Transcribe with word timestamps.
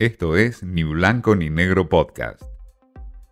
Esto 0.00 0.36
es 0.36 0.62
Ni 0.62 0.84
Blanco 0.84 1.34
ni 1.34 1.50
Negro 1.50 1.88
Podcast. 1.88 2.44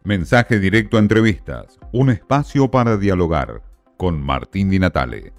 Mensaje 0.02 0.58
directo 0.58 0.96
a 0.96 1.00
entrevistas, 1.00 1.78
un 1.92 2.10
espacio 2.10 2.72
para 2.72 2.96
dialogar 2.96 3.62
con 3.96 4.20
Martín 4.20 4.68
Di 4.68 4.80
Natale. 4.80 5.32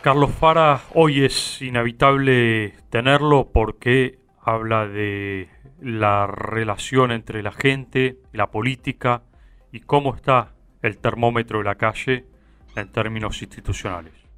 Carlos 0.00 0.30
Fara 0.30 0.80
hoy 0.94 1.26
es 1.26 1.60
inevitable 1.60 2.72
tenerlo 2.88 3.50
porque 3.52 4.20
habla 4.40 4.88
de 4.88 5.50
la 5.78 6.26
relación 6.26 7.12
entre 7.12 7.42
la 7.42 7.52
gente 7.52 8.16
la 8.32 8.50
política 8.50 9.24
y 9.72 9.80
cómo 9.80 10.14
está 10.14 10.54
el 10.80 10.96
termómetro 10.96 11.58
de 11.58 11.64
la 11.64 11.74
calle 11.74 12.24
en 12.76 12.90
términos 12.90 13.42
institucionales. 13.42 14.31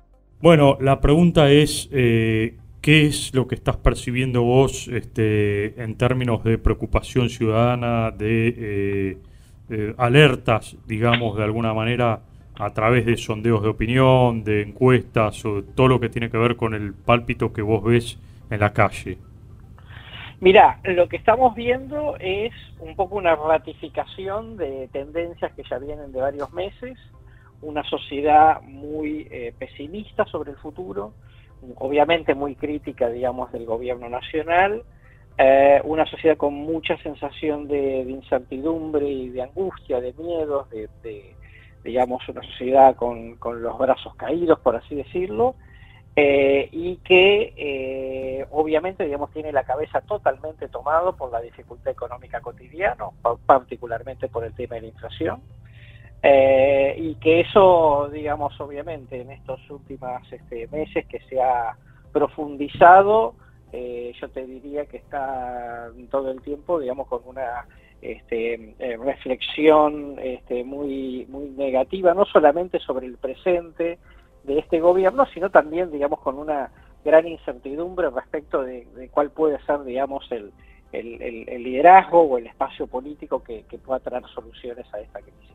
Bueno, 0.44 0.76
la 0.78 1.00
pregunta 1.00 1.50
es, 1.50 1.88
eh, 1.90 2.58
¿qué 2.82 3.06
es 3.06 3.34
lo 3.34 3.48
que 3.48 3.54
estás 3.54 3.78
percibiendo 3.78 4.42
vos 4.42 4.88
este, 4.88 5.82
en 5.82 5.96
términos 5.96 6.44
de 6.44 6.58
preocupación 6.58 7.30
ciudadana, 7.30 8.10
de 8.10 8.48
eh, 8.48 9.18
eh, 9.70 9.94
alertas, 9.96 10.76
digamos, 10.86 11.38
de 11.38 11.44
alguna 11.44 11.72
manera, 11.72 12.20
a 12.58 12.70
través 12.74 13.06
de 13.06 13.16
sondeos 13.16 13.62
de 13.62 13.70
opinión, 13.70 14.44
de 14.44 14.60
encuestas, 14.60 15.42
o 15.46 15.62
todo 15.62 15.88
lo 15.88 15.98
que 15.98 16.10
tiene 16.10 16.28
que 16.28 16.36
ver 16.36 16.56
con 16.56 16.74
el 16.74 16.92
pálpito 16.92 17.50
que 17.50 17.62
vos 17.62 17.82
ves 17.82 18.18
en 18.50 18.60
la 18.60 18.74
calle? 18.74 19.16
Mira, 20.40 20.78
lo 20.84 21.08
que 21.08 21.16
estamos 21.16 21.54
viendo 21.54 22.18
es 22.20 22.52
un 22.80 22.94
poco 22.96 23.16
una 23.16 23.34
ratificación 23.34 24.58
de 24.58 24.90
tendencias 24.92 25.54
que 25.54 25.62
ya 25.62 25.78
vienen 25.78 26.12
de 26.12 26.20
varios 26.20 26.52
meses, 26.52 26.98
una 27.64 27.82
sociedad 27.84 28.60
muy 28.62 29.26
eh, 29.30 29.54
pesimista 29.58 30.24
sobre 30.26 30.52
el 30.52 30.56
futuro, 30.58 31.14
obviamente 31.76 32.34
muy 32.34 32.54
crítica, 32.54 33.08
digamos, 33.08 33.50
del 33.52 33.64
gobierno 33.64 34.08
nacional, 34.08 34.82
eh, 35.38 35.80
una 35.84 36.04
sociedad 36.06 36.36
con 36.36 36.54
mucha 36.54 36.96
sensación 36.98 37.66
de, 37.66 38.02
incertidumbre 38.02 39.08
y 39.08 39.30
de 39.30 39.42
angustia, 39.42 40.00
de 40.00 40.12
miedos, 40.12 40.68
de, 40.70 41.34
digamos, 41.82 42.28
una 42.28 42.42
sociedad 42.42 42.94
con, 42.96 43.38
los 43.40 43.78
brazos 43.78 44.14
caídos, 44.14 44.60
por 44.60 44.76
así 44.76 44.94
decirlo, 44.94 45.56
eh, 46.16 46.68
y 46.70 46.96
que 46.98 48.46
obviamente, 48.50 49.04
digamos, 49.04 49.32
tiene 49.32 49.50
la 49.50 49.64
cabeza 49.64 50.02
totalmente 50.02 50.68
tomado 50.68 51.16
por 51.16 51.32
la 51.32 51.40
dificultad 51.40 51.90
económica 51.90 52.40
cotidiana, 52.40 53.06
particularmente 53.46 54.28
por 54.28 54.44
el 54.44 54.54
tema 54.54 54.76
de 54.76 54.82
la 54.82 54.88
inflación. 54.88 55.40
Eh, 56.26 56.94
y 56.96 57.16
que 57.16 57.40
eso, 57.40 58.08
digamos, 58.10 58.58
obviamente 58.58 59.20
en 59.20 59.30
estos 59.30 59.60
últimos 59.68 60.22
este, 60.32 60.66
meses 60.68 61.04
que 61.04 61.20
se 61.28 61.38
ha 61.38 61.76
profundizado, 62.14 63.34
eh, 63.72 64.10
yo 64.18 64.30
te 64.30 64.46
diría 64.46 64.86
que 64.86 64.96
está 64.96 65.90
todo 66.10 66.30
el 66.30 66.40
tiempo, 66.40 66.80
digamos, 66.80 67.08
con 67.08 67.20
una 67.26 67.66
este, 68.00 68.74
eh, 68.78 68.96
reflexión 68.96 70.18
este, 70.18 70.64
muy, 70.64 71.26
muy 71.28 71.50
negativa, 71.50 72.14
no 72.14 72.24
solamente 72.24 72.78
sobre 72.78 73.04
el 73.06 73.18
presente 73.18 73.98
de 74.44 74.58
este 74.58 74.80
gobierno, 74.80 75.26
sino 75.26 75.50
también, 75.50 75.90
digamos, 75.90 76.20
con 76.20 76.38
una 76.38 76.70
gran 77.04 77.28
incertidumbre 77.28 78.08
respecto 78.08 78.62
de, 78.62 78.86
cuál 79.10 79.30
puede 79.30 79.62
ser, 79.66 79.84
digamos, 79.84 80.26
el, 80.32 80.54
el, 80.90 81.62
liderazgo 81.62 82.22
o 82.22 82.38
el 82.38 82.46
espacio 82.46 82.86
político 82.86 83.42
que, 83.42 83.66
pueda 83.84 84.00
traer 84.00 84.24
soluciones 84.34 84.86
a 84.94 85.00
esta 85.00 85.20
crisis. 85.20 85.54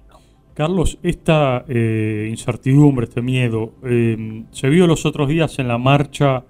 Carlos, 0.54 0.98
esta 1.04 1.66
eh, 1.68 2.28
incertidumbre, 2.30 3.06
este 3.06 3.22
miedo, 3.22 3.74
eh, 3.84 4.44
se 4.52 4.70
vio 4.70 4.88
los 4.88 5.06
otros 5.06 5.30
días 5.30 5.58
en 5.60 5.68
la 5.68 5.78
marcha, 5.78 6.44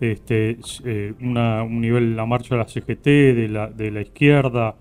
este, 0.00 0.58
eh, 0.84 1.14
un 1.20 1.80
nivel, 1.80 2.16
la 2.16 2.26
marcha 2.26 2.56
de 2.56 2.58
la 2.58 2.68
CGT, 2.68 3.06
de 3.06 3.48
la, 3.48 3.68
de 3.68 3.90
la 3.92 4.00
izquierda, 4.00 4.76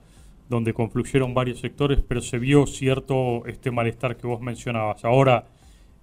donde 0.49 0.73
confluyeron 0.73 1.33
varios 1.33 1.59
sectores, 1.59 1.99
pero 2.05 2.21
se 2.21 2.39
vio 2.39 2.65
cierto 2.65 3.45
este 3.45 3.71
malestar 3.71 4.17
que 4.17 4.27
vos 4.27 4.41
mencionabas. 4.41 5.05
Ahora, 5.05 5.45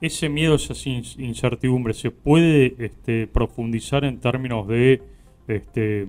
ese 0.00 0.28
miedo, 0.28 0.54
esa 0.54 0.74
incertidumbre, 0.88 1.92
¿se 1.94 2.10
puede 2.12 2.76
este, 2.78 3.26
profundizar 3.26 4.04
en 4.04 4.20
términos 4.20 4.68
de, 4.68 5.02
este, 5.48 6.06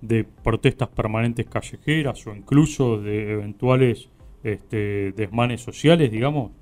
de 0.00 0.24
protestas 0.24 0.88
permanentes 0.88 1.46
callejeras 1.46 2.24
o 2.26 2.34
incluso 2.34 2.98
de 2.98 3.32
eventuales 3.32 4.08
este, 4.42 5.12
desmanes 5.12 5.62
sociales, 5.62 6.10
digamos? 6.10 6.52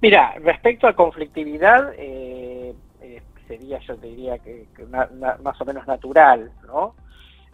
Mira, 0.00 0.34
respecto 0.42 0.86
a 0.86 0.94
conflictividad, 0.94 1.92
eh, 1.98 2.74
eh, 3.02 3.22
sería, 3.46 3.78
yo 3.80 3.96
diría 3.96 4.38
que, 4.38 4.66
más 4.88 5.60
o 5.60 5.64
menos 5.64 5.86
natural, 5.86 6.50
¿no? 6.66 6.94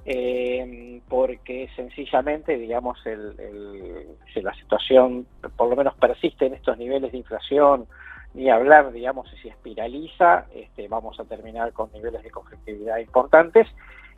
Eh, 0.04 1.00
porque 1.08 1.68
sencillamente, 1.74 2.56
digamos, 2.56 2.98
si 3.02 4.40
la 4.40 4.54
situación 4.54 5.26
por 5.56 5.68
lo 5.68 5.74
menos 5.74 5.94
persiste 5.94 6.46
en 6.46 6.54
estos 6.54 6.78
niveles 6.78 7.10
de 7.10 7.18
inflación, 7.18 7.86
ni 8.34 8.48
hablar, 8.48 8.92
digamos, 8.92 9.28
si 9.30 9.36
se 9.38 9.48
espiraliza, 9.48 10.46
este, 10.54 10.86
vamos 10.86 11.18
a 11.18 11.24
terminar 11.24 11.72
con 11.72 11.90
niveles 11.92 12.22
de 12.22 12.30
conflictividad 12.30 12.98
importantes 12.98 13.66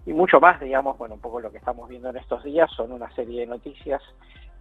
y 0.05 0.13
mucho 0.13 0.41
más, 0.41 0.61
digamos, 0.61 0.99
bueno, 0.99 1.15
un 1.15 1.21
poco 1.21 1.41
lo 1.41 1.51
que 1.51 1.59
estamos 1.59 1.89
viendo 1.89 2.11
en 2.11 2.17
estos 2.17 2.45
días 2.45 2.71
son 2.77 2.93
una 2.93 3.11
serie 3.15 3.41
de 3.41 3.47
noticias 3.47 4.03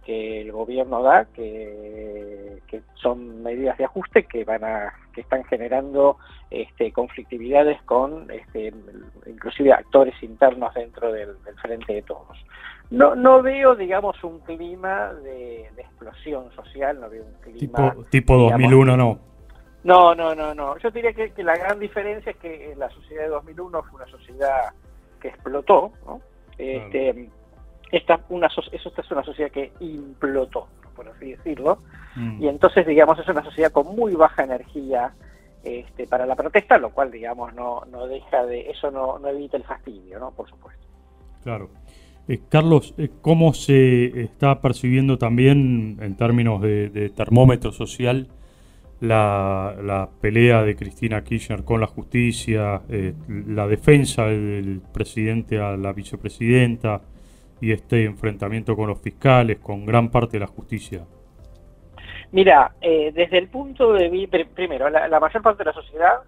que 0.04 0.40
el 0.40 0.52
gobierno 0.52 1.02
da, 1.02 1.26
que, 1.26 2.60
son 2.94 3.42
medidas 3.42 3.78
de 3.78 3.84
ajuste 3.84 4.24
que 4.24 4.44
van 4.44 4.64
a, 4.64 4.92
que 5.12 5.20
están 5.20 5.44
generando 5.44 6.16
este, 6.50 6.92
conflictividades 6.92 7.80
con 7.82 8.30
este, 8.30 8.72
inclusive 9.26 9.72
actores 9.72 10.14
internos 10.22 10.74
dentro 10.74 11.12
del, 11.12 11.36
frente 11.62 11.94
de 11.94 12.02
todos. 12.02 12.38
No, 12.90 13.14
no 13.14 13.42
veo, 13.42 13.74
digamos, 13.74 14.22
un 14.24 14.40
clima 14.40 15.12
de, 15.12 15.66
explosión 15.76 16.50
social, 16.52 17.00
no 17.00 17.10
veo 17.10 17.24
un 17.24 17.34
clima... 17.42 17.90
Tipo, 17.92 18.04
tipo 18.10 18.36
2001, 18.36 18.96
no. 18.96 19.18
No, 19.84 20.14
no, 20.14 20.34
no, 20.34 20.54
no. 20.54 20.76
Yo 20.78 20.90
diría 20.90 21.12
que, 21.12 21.32
la 21.42 21.56
gran 21.56 21.78
diferencia 21.78 22.30
es 22.30 22.36
que 22.38 22.74
la 22.76 22.90
sociedad 22.90 23.24
de 23.24 23.28
2001 23.28 23.82
fue 23.84 24.02
una 24.02 24.10
sociedad 24.10 24.72
que 25.20 25.28
explotó, 25.28 25.92
¿no? 26.06 26.20
Este, 26.56 27.30
esta, 27.90 28.20
una, 28.28 28.46
eso 28.46 28.62
esta 28.70 29.00
es 29.00 29.10
una 29.10 29.22
sociedad 29.24 29.50
que 29.50 29.72
implotó, 29.80 30.68
por 30.94 31.08
así 31.08 31.32
decirlo, 31.32 31.78
mm. 32.16 32.42
y 32.42 32.48
entonces, 32.48 32.86
digamos, 32.86 33.18
es 33.18 33.28
una 33.28 33.44
sociedad 33.44 33.72
con 33.72 33.94
muy 33.94 34.14
baja 34.14 34.44
energía 34.44 35.12
este, 35.64 36.06
para 36.06 36.26
la 36.26 36.36
protesta, 36.36 36.78
lo 36.78 36.90
cual, 36.90 37.10
digamos, 37.10 37.52
no, 37.54 37.82
no 37.90 38.06
deja 38.06 38.44
de, 38.46 38.70
eso 38.70 38.90
no, 38.90 39.18
no 39.18 39.28
evita 39.28 39.56
el 39.56 39.64
fastidio, 39.64 40.18
¿no? 40.18 40.30
Por 40.30 40.48
supuesto. 40.48 40.86
Claro. 41.42 41.68
Eh, 42.28 42.40
Carlos, 42.48 42.94
eh, 42.98 43.08
¿cómo 43.22 43.54
se 43.54 44.22
está 44.22 44.60
percibiendo 44.60 45.16
también 45.18 45.98
en 46.00 46.16
términos 46.16 46.60
de, 46.60 47.10
termómetro 47.16 47.72
social 47.72 48.28
la, 49.00 49.74
la, 49.82 50.10
pelea 50.20 50.62
de 50.62 50.76
Cristina 50.76 51.24
Kirchner 51.24 51.64
con 51.64 51.80
la 51.80 51.86
justicia, 51.86 52.82
eh, 52.88 53.14
la 53.28 53.66
defensa 53.66 54.26
del 54.26 54.82
presidente 54.92 55.58
a 55.58 55.76
la 55.76 55.92
vicepresidenta? 55.92 57.00
Y 57.60 57.72
este 57.72 58.04
enfrentamiento 58.04 58.76
con 58.76 58.88
los 58.88 59.00
fiscales, 59.00 59.58
con 59.58 59.84
gran 59.84 60.10
parte 60.10 60.32
de 60.32 60.40
la 60.40 60.46
justicia? 60.46 61.04
Mira, 62.30 62.72
eh, 62.80 63.10
desde 63.12 63.38
el 63.38 63.48
punto 63.48 63.92
de 63.92 64.08
vista, 64.08 64.38
primero, 64.54 64.90
la, 64.90 65.20
mayor 65.20 65.42
parte 65.42 65.64
de 65.64 65.70
la 65.70 65.72
sociedad 65.72 66.20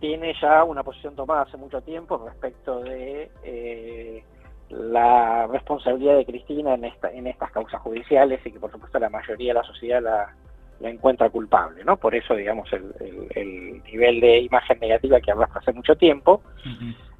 tiene 0.00 0.34
ya 0.40 0.64
una 0.64 0.82
posición 0.82 1.14
tomada 1.14 1.42
hace 1.42 1.56
mucho 1.56 1.80
tiempo 1.82 2.20
respecto 2.26 2.80
de 2.80 3.30
eh, 3.44 4.24
la 4.70 5.46
responsabilidad 5.46 6.16
de 6.16 6.24
Cristina 6.24 6.74
en, 6.74 6.84
esta, 6.84 7.12
en 7.12 7.26
estas 7.26 7.52
causas 7.52 7.80
judiciales 7.82 8.40
y 8.44 8.52
que 8.52 8.58
por 8.58 8.72
supuesto 8.72 8.98
la 8.98 9.10
mayoría 9.10 9.52
de 9.52 9.60
la 9.60 9.64
sociedad 9.64 10.02
la, 10.02 10.34
encuentra 10.88 11.30
culpable, 11.30 11.84
¿no? 11.84 11.96
Por 11.96 12.12
eso, 12.12 12.34
digamos, 12.34 12.68
el, 12.72 13.82
nivel 13.84 14.20
de 14.20 14.40
imagen 14.40 14.80
negativa 14.80 15.20
que 15.20 15.30
arrastra 15.30 15.60
hace 15.60 15.72
mucho 15.72 15.94
tiempo. 15.94 16.42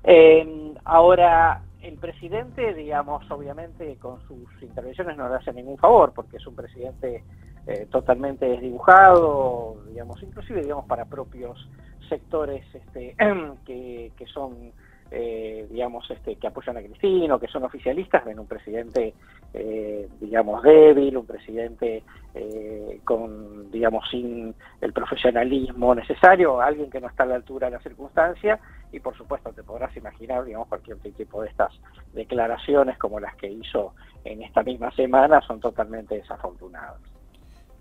Eh, 0.03 0.75
ahora, 0.85 1.63
el 1.83 1.97
presidente, 1.99 2.75
digamos, 2.75 3.29
obviamente 3.31 3.97
con 3.97 4.21
sus 4.27 4.47
intervenciones 4.63 5.17
no 5.17 5.29
le 5.29 5.37
hace 5.37 5.53
ningún 5.53 5.79
favor, 5.79 6.13
porque 6.13 6.37
es 6.37 6.47
un 6.47 6.55
presidente 6.55 7.25
eh, 7.67 7.87
totalmente 7.91 8.47
desdibujado, 8.47 9.83
digamos, 9.89 10.23
inclusive, 10.23 10.63
digamos, 10.63 10.87
para 10.87 11.05
propios 11.05 11.69
sectores 12.09 12.65
este, 12.75 13.17
que, 13.67 14.13
que 14.17 14.27
son 14.27 14.73
eh, 15.15 15.67
digamos, 15.71 16.11
este, 16.11 16.37
que 16.37 16.47
apoyan 16.47 16.79
a 16.79 16.83
Cristina 16.83 17.35
o 17.35 17.39
que 17.39 17.47
son 17.47 17.65
oficialistas, 17.65 18.25
ven 18.25 18.39
un 18.39 18.47
presidente, 18.47 19.13
eh, 19.53 20.09
digamos, 20.19 20.63
débil, 20.63 21.19
un 21.19 21.27
presidente 21.27 22.03
eh, 22.35 22.99
con, 23.05 23.71
digamos, 23.71 24.09
sin 24.11 24.55
el 24.81 24.93
profesionalismo 24.95 25.95
necesario, 25.95 26.63
alguien 26.63 26.91
que 26.91 27.01
no 27.01 27.09
está 27.09 27.25
a 27.25 27.27
la 27.27 27.35
altura 27.35 27.67
de 27.67 27.77
la 27.77 27.83
circunstancia, 27.83 28.59
y 28.91 29.01
por 29.01 29.15
supuesto 29.15 29.53
te 29.53 29.63
podrás 29.63 29.95
imaginar, 29.99 30.45
digamos, 30.45 30.69
cualquier 30.69 30.97
tipo 30.99 31.43
de 31.43 31.49
estas 31.51 31.73
declaraciones 32.15 32.97
como 32.97 33.21
las 33.21 33.37
que 33.37 33.49
hizo 33.49 33.93
en 34.25 34.43
esta 34.43 34.63
misma 34.63 34.91
semana 34.93 35.43
son 35.43 35.61
totalmente 35.61 36.15
desafortunadas. 36.15 37.12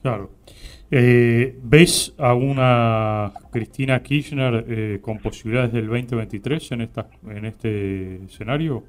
Claro. 0.01 0.31
Eh, 0.93 1.57
¿Ves 1.63 2.13
a 2.17 2.33
una 2.33 3.31
Cristina 3.49 4.01
Kirchner 4.03 4.65
eh, 4.67 4.99
con 5.01 5.19
posibilidades 5.19 5.71
del 5.71 5.87
2023 5.87 6.71
en, 6.73 6.81
esta, 6.81 7.07
en 7.25 7.45
este 7.45 8.25
escenario? 8.25 8.83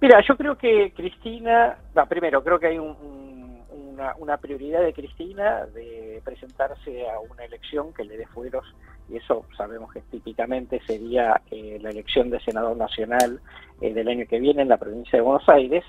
Mira, 0.00 0.22
yo 0.26 0.36
creo 0.36 0.56
que 0.58 0.92
Cristina, 0.94 1.78
primero, 2.08 2.44
creo 2.44 2.58
que 2.58 2.66
hay 2.66 2.78
una, 2.78 4.36
prioridad 4.36 4.82
de 4.82 4.92
Cristina 4.92 5.66
de 5.66 6.20
presentarse 6.24 7.08
a 7.08 7.18
una 7.20 7.44
elección 7.44 7.92
que 7.94 8.04
le 8.04 8.16
dé 8.16 8.26
fueros, 8.26 8.64
y 9.08 9.16
eso 9.16 9.46
sabemos 9.56 9.92
que 9.92 10.02
típicamente 10.02 10.80
sería 10.86 11.40
eh, 11.50 11.78
la 11.80 11.90
elección 11.90 12.28
de 12.30 12.38
senador 12.40 12.76
nacional 12.76 13.40
del 13.80 14.08
año 14.08 14.26
que 14.28 14.38
viene 14.38 14.62
en 14.62 14.68
la 14.68 14.76
provincia 14.76 15.18
de 15.18 15.22
Buenos 15.22 15.48
Aires, 15.48 15.84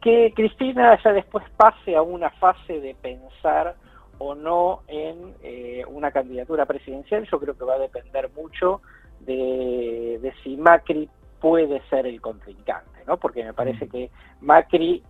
que 0.00 0.32
Cristina 0.34 0.98
ya 1.02 1.12
después 1.12 1.44
pase 1.56 1.96
a 1.96 2.02
una 2.02 2.30
fase 2.30 2.80
de 2.80 2.94
pensar 2.94 3.76
o 4.18 4.34
no 4.34 4.80
en 4.88 5.34
eh, 5.42 5.84
una 5.88 6.10
candidatura 6.10 6.66
presidencial, 6.66 7.26
yo 7.30 7.40
creo 7.40 7.56
que 7.56 7.64
va 7.64 7.74
a 7.74 7.78
depender 7.78 8.30
mucho 8.34 8.80
de, 9.20 10.32
si 10.42 10.56
Macri 10.56 11.08
puede 11.40 11.82
ser 11.88 12.06
el 12.06 12.20
contrincante, 12.20 13.00
¿no? 13.06 13.16
Porque 13.16 13.44
me 13.44 13.52
parece 13.52 13.86
mm. 13.86 13.88
que 13.88 14.10
Macri 14.40 15.02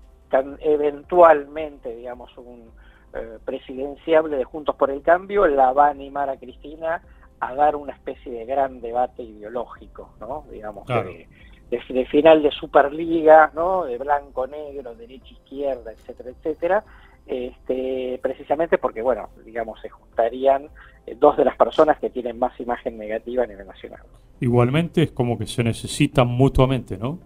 eventualmente, 0.61 1.94
digamos, 1.94 2.37
un 2.38 2.70
eh, 3.12 3.38
presidenciable 3.44 4.37
de 4.37 4.44
Juntos 4.44 4.75
por 4.75 4.91
el 4.91 5.03
Cambio 5.03 5.47
la 5.47 5.73
va 5.73 5.87
a 5.87 5.91
animar 5.91 6.29
a 6.29 6.37
Cristina 6.37 7.03
a 7.38 7.55
dar 7.55 7.77
una 7.77 7.93
especie 7.93 8.32
de 8.32 8.44
gran 8.44 8.81
debate 8.81 9.23
ideológico, 9.23 10.15
¿no? 10.19 10.44
Digamos, 10.50 10.88
de, 11.71 11.81
de, 11.89 12.07
final 12.07 12.43
de 12.43 12.51
Superliga, 12.51 13.51
¿no? 13.55 13.85
De 13.85 13.99
blanco-negro, 13.99 14.95
derecha-izquierda, 14.95 15.93
etcétera, 15.93 16.31
etcétera, 16.31 16.85
este, 17.27 18.19
precisamente 18.23 18.79
porque, 18.79 19.03
bueno, 19.03 19.31
digamos, 19.45 19.81
se 19.81 19.89
juntarían 19.89 20.69
eh, 21.07 21.17
dos 21.19 21.37
de 21.37 21.45
las 21.45 21.57
personas 21.57 21.99
que 21.99 22.11
tienen 22.11 22.39
más 22.39 22.59
imagen 22.61 22.99
negativa 22.99 23.45
a 23.45 23.47
nivel 23.47 23.67
nacional. 23.67 24.01
Igualmente 24.41 25.03
es 25.03 25.13
como 25.13 25.39
que 25.39 25.47
se 25.47 25.63
necesitan 25.63 26.29
mutuamente, 26.29 26.99
¿no? 26.99 27.19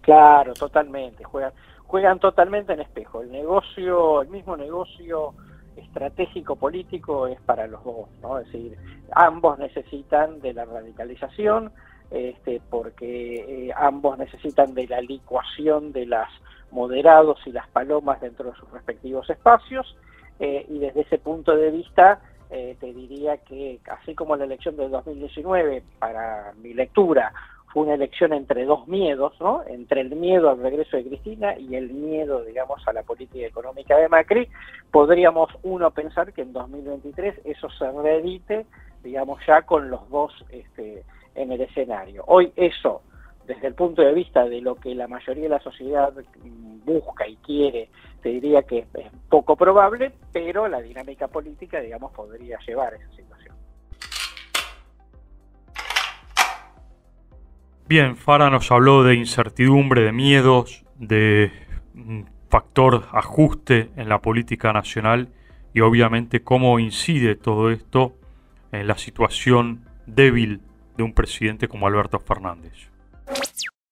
Claro, 0.00 0.54
totalmente, 0.54 1.22
juegan, 1.24 1.52
juegan 1.84 2.18
totalmente 2.18 2.72
en 2.72 2.80
espejo. 2.80 3.22
El 3.22 3.30
negocio, 3.30 4.22
el 4.22 4.28
mismo 4.28 4.56
negocio 4.56 5.34
estratégico 5.76 6.56
político 6.56 7.26
es 7.26 7.40
para 7.42 7.66
los 7.66 7.84
dos, 7.84 8.08
¿no? 8.20 8.38
Es 8.38 8.46
decir, 8.46 8.76
ambos 9.12 9.58
necesitan 9.58 10.40
de 10.40 10.54
la 10.54 10.64
radicalización, 10.64 11.72
este, 12.12 12.60
porque 12.70 13.66
eh, 13.68 13.72
ambos 13.76 14.18
necesitan 14.18 14.74
de 14.74 14.86
la 14.86 15.00
licuación 15.00 15.92
de 15.92 16.06
las 16.06 16.28
moderados 16.70 17.38
y 17.46 17.52
las 17.52 17.68
palomas 17.68 18.20
dentro 18.20 18.50
de 18.50 18.56
sus 18.56 18.70
respectivos 18.70 19.28
espacios, 19.30 19.96
eh, 20.38 20.66
y 20.68 20.78
desde 20.78 21.02
ese 21.02 21.18
punto 21.18 21.56
de 21.56 21.70
vista 21.70 22.20
eh, 22.50 22.76
te 22.80 22.92
diría 22.92 23.38
que 23.38 23.80
así 23.90 24.14
como 24.14 24.36
la 24.36 24.44
elección 24.44 24.76
del 24.76 24.90
2019, 24.90 25.82
para 25.98 26.52
mi 26.60 26.74
lectura, 26.74 27.32
fue 27.72 27.84
una 27.84 27.94
elección 27.94 28.34
entre 28.34 28.66
dos 28.66 28.86
miedos, 28.86 29.32
¿no? 29.40 29.62
entre 29.66 30.02
el 30.02 30.10
miedo 30.10 30.50
al 30.50 30.58
regreso 30.58 30.98
de 30.98 31.04
Cristina 31.04 31.56
y 31.58 31.74
el 31.74 31.90
miedo, 31.90 32.44
digamos, 32.44 32.86
a 32.86 32.92
la 32.92 33.02
política 33.02 33.46
económica 33.46 33.96
de 33.96 34.08
Macri, 34.10 34.48
podríamos 34.90 35.48
uno 35.62 35.90
pensar 35.90 36.34
que 36.34 36.42
en 36.42 36.52
2023 36.52 37.40
eso 37.44 37.70
se 37.70 37.90
reedite, 37.90 38.66
digamos, 39.02 39.40
ya 39.46 39.62
con 39.62 39.90
los 39.90 40.06
dos 40.10 40.32
este, 40.50 41.04
en 41.34 41.52
el 41.52 41.60
escenario. 41.60 42.24
Hoy 42.26 42.52
eso, 42.56 43.02
desde 43.46 43.66
el 43.66 43.74
punto 43.74 44.02
de 44.02 44.12
vista 44.12 44.44
de 44.44 44.60
lo 44.60 44.74
que 44.76 44.94
la 44.94 45.08
mayoría 45.08 45.44
de 45.44 45.48
la 45.48 45.60
sociedad 45.60 46.12
busca 46.84 47.26
y 47.26 47.36
quiere, 47.36 47.90
te 48.22 48.28
diría 48.30 48.62
que 48.62 48.78
es 48.94 49.10
poco 49.28 49.56
probable, 49.56 50.12
pero 50.32 50.68
la 50.68 50.80
dinámica 50.80 51.28
política, 51.28 51.80
digamos, 51.80 52.12
podría 52.12 52.58
llevar 52.66 52.94
a 52.94 52.96
esa 52.96 53.10
situación. 53.10 53.56
Bien, 57.88 58.16
Fara 58.16 58.48
nos 58.48 58.70
habló 58.70 59.02
de 59.02 59.16
incertidumbre, 59.16 60.02
de 60.02 60.12
miedos, 60.12 60.84
de 60.96 61.50
factor 62.48 63.06
ajuste 63.12 63.90
en 63.96 64.08
la 64.08 64.20
política 64.20 64.72
nacional 64.72 65.28
y 65.74 65.80
obviamente 65.80 66.42
cómo 66.42 66.78
incide 66.78 67.34
todo 67.34 67.70
esto 67.70 68.14
en 68.72 68.86
la 68.86 68.96
situación 68.96 69.84
débil 70.06 70.60
de 70.96 71.02
un 71.02 71.12
presidente 71.12 71.68
como 71.68 71.86
Alberto 71.86 72.18
Fernández. 72.18 72.72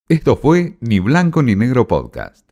Esto 0.09 0.37
fue 0.37 0.77
Ni 0.81 0.99
Blanco 0.99 1.43
ni 1.43 1.55
Negro 1.55 1.87
Podcast. 1.87 2.50